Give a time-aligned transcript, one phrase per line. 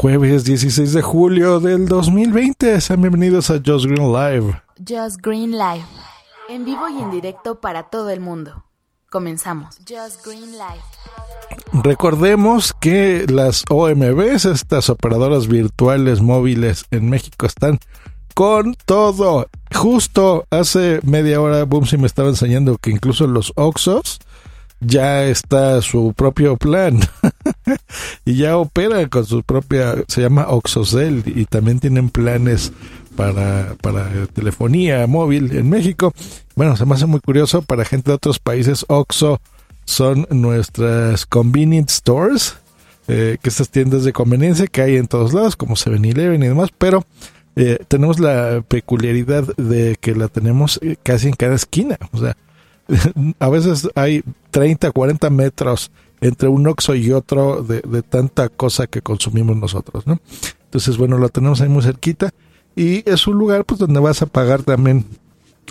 [0.00, 2.80] Jueves 16 de julio del 2020.
[2.80, 4.62] Sean bienvenidos a Just Green Live.
[4.78, 5.84] Just Green Live.
[6.48, 8.64] En vivo y en directo para todo el mundo.
[9.10, 9.76] Comenzamos.
[9.78, 11.82] Just Green Live.
[11.82, 17.80] Recordemos que las OMBs, estas operadoras virtuales móviles en México, están
[18.34, 19.48] con todo.
[19.74, 24.20] Justo hace media hora, Boomsy me estaba enseñando que incluso los Oxos
[24.80, 27.00] ya está su propio plan
[28.24, 32.72] y ya opera con su propia, se llama Oxocell y también tienen planes
[33.16, 36.12] para, para telefonía móvil en México.
[36.54, 38.84] Bueno, se me hace muy curioso para gente de otros países.
[38.88, 39.40] Oxo
[39.84, 42.56] son nuestras convenience stores,
[43.08, 46.68] eh, que estas tiendas de conveniencia que hay en todos lados, como 7-Eleven y demás,
[46.76, 47.04] pero
[47.56, 51.98] eh, tenemos la peculiaridad de que la tenemos eh, casi en cada esquina.
[52.12, 52.36] O sea,
[53.40, 54.22] a veces hay
[54.58, 60.04] 30, 40 metros entre un Oxxo y otro de, de, tanta cosa que consumimos nosotros,
[60.04, 60.20] ¿no?
[60.64, 62.30] Entonces, bueno, lo tenemos ahí muy cerquita
[62.74, 65.04] y es un lugar pues donde vas a pagar también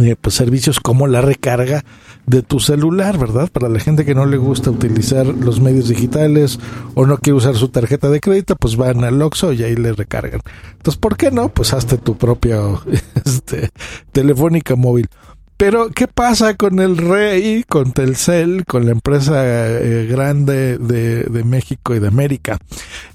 [0.00, 1.84] eh, pues servicios como la recarga
[2.24, 3.50] de tu celular, ¿verdad?
[3.52, 6.58] Para la gente que no le gusta utilizar los medios digitales
[6.94, 9.92] o no quiere usar su tarjeta de crédito, pues van al Oxxo y ahí le
[9.92, 10.40] recargan.
[10.72, 11.50] Entonces, ¿por qué no?
[11.50, 12.60] Pues hazte tu propia
[13.26, 13.68] este,
[14.12, 15.08] telefónica móvil.
[15.60, 21.94] Pero, ¿qué pasa con el Rey, con Telcel, con la empresa eh, grande de, México
[21.94, 22.56] y de América?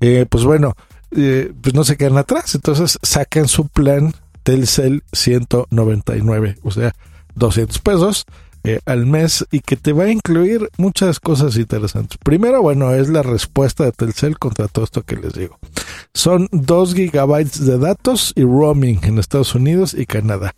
[0.00, 0.74] Eh, pues bueno,
[1.12, 4.12] eh, pues no se quedan atrás, entonces sacan su plan
[4.42, 6.96] Telcel 199, o sea,
[7.36, 8.26] 200 pesos
[8.64, 12.16] eh, al mes y que te va a incluir muchas cosas interesantes.
[12.22, 15.58] Primero, bueno, es la respuesta de Telcel contra todo esto que les digo.
[16.14, 20.54] Son 2 gigabytes de datos y roaming en Estados Unidos y Canadá.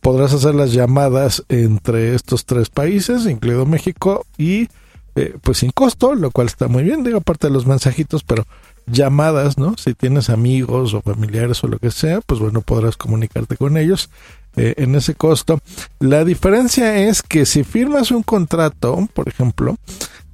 [0.00, 4.68] Podrás hacer las llamadas entre estos tres países, incluido México, y
[5.16, 8.46] eh, pues sin costo, lo cual está muy bien, digo, aparte de los mensajitos, pero
[8.90, 9.74] llamadas, ¿no?
[9.76, 14.10] Si tienes amigos o familiares o lo que sea, pues bueno, podrás comunicarte con ellos
[14.56, 15.60] eh, en ese costo.
[16.00, 19.76] La diferencia es que si firmas un contrato, por ejemplo,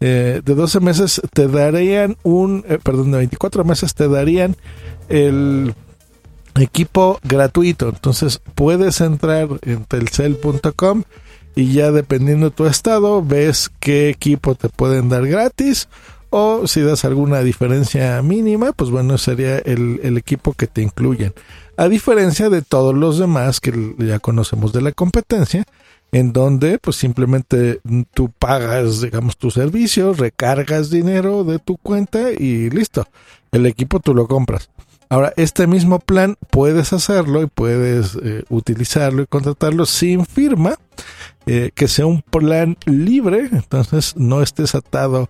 [0.01, 4.57] eh, de 12 meses te darían un, eh, perdón, de 24 meses te darían
[5.09, 5.75] el
[6.63, 7.89] equipo gratuito.
[7.89, 11.03] Entonces puedes entrar en telcel.com
[11.55, 15.89] y ya dependiendo de tu estado ves qué equipo te pueden dar gratis
[16.31, 21.33] o si das alguna diferencia mínima, pues bueno, sería el, el, equipo que te incluyen.
[21.77, 25.65] A diferencia de todos los demás que ya conocemos de la competencia,
[26.11, 27.81] en donde pues simplemente
[28.15, 33.07] tú pagas, digamos, tu servicio, recargas dinero de tu cuenta y listo.
[33.53, 34.71] El equipo tú lo compras.
[35.09, 40.75] Ahora, este mismo plan puedes hacerlo y puedes eh, utilizarlo y contratarlo sin firma,
[41.47, 45.29] eh, que sea un plan libre, entonces no estés atado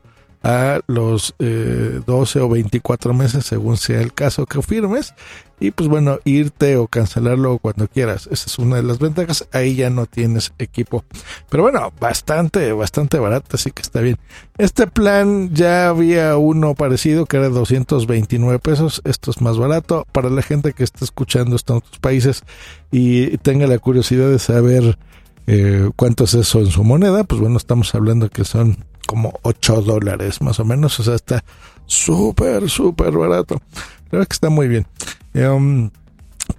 [0.87, 5.15] los eh, 12 o 24 meses según sea el caso que firmes.
[5.61, 8.29] Y pues bueno irte o cancelarlo cuando quieras.
[8.31, 9.49] Esa es una de las ventajas.
[9.53, 11.05] Ahí ya no tienes equipo.
[11.49, 14.19] Pero bueno bastante bastante barato así que está bien.
[14.59, 19.01] Este plan ya había uno parecido que era 229 pesos.
[19.05, 20.07] Esto es más barato.
[20.13, 22.43] Para la gente que está escuchando esto en otros países
[22.91, 24.99] y tenga la curiosidad de saber
[25.47, 28.79] eh, cuánto es eso en su moneda pues bueno estamos hablando que son
[29.15, 31.45] como 8 dólares más o menos, o sea, está
[31.87, 33.63] súper, súper barato.
[34.11, 34.87] Verdad que está muy bien.
[35.35, 35.91] Um,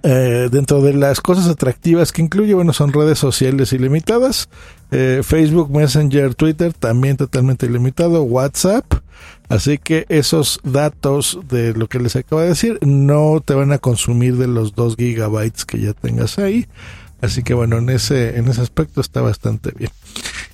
[0.02, 4.48] eh, dentro de las cosas atractivas que incluye, bueno, son redes sociales ilimitadas,
[4.90, 8.86] eh, Facebook, Messenger, Twitter, también totalmente ilimitado, WhatsApp,
[9.50, 13.78] así que esos datos de lo que les acabo de decir no te van a
[13.78, 16.66] consumir de los 2 gigabytes que ya tengas ahí.
[17.20, 19.90] Así que bueno, en ese, en ese aspecto está bastante bien.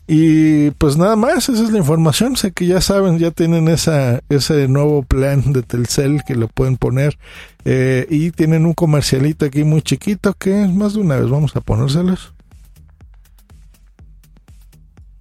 [0.07, 2.37] Y pues nada más, esa es la información.
[2.37, 6.77] Sé que ya saben, ya tienen esa, ese nuevo plan de Telcel que lo pueden
[6.77, 7.19] poner.
[7.65, 11.61] Eh, y tienen un comercialito aquí muy chiquito que más de una vez vamos a
[11.61, 12.33] ponérselos.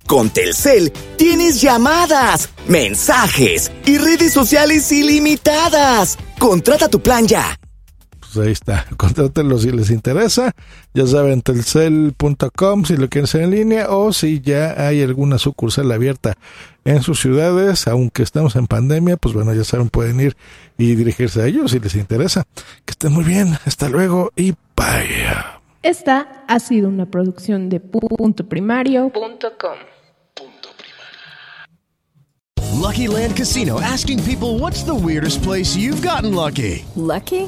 [0.08, 6.18] Con Telcel tienes llamadas, mensajes y redes sociales ilimitadas.
[6.38, 7.61] Contrata tu plan ya.
[8.34, 8.86] Pues ahí está.
[8.98, 10.52] Contrátenlo si les interesa.
[10.94, 15.92] Ya saben, telcel.com si lo quieren hacer en línea o si ya hay alguna sucursal
[15.92, 16.36] abierta
[16.84, 20.36] en sus ciudades, aunque estamos en pandemia, pues bueno, ya saben, pueden ir
[20.78, 22.46] y dirigirse a ellos si les interesa.
[22.86, 23.58] Que estén muy bien.
[23.66, 25.28] Hasta luego y bye.
[25.84, 29.78] Esta ha sido una producción de punto primario.com.
[32.82, 36.84] Lucky Land Casino asking people what's the weirdest place you've gotten lucky?
[36.96, 37.48] Lucky?